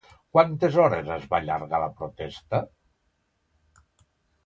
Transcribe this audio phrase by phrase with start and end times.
[0.35, 2.65] Quantes hores es va allargar la protesta?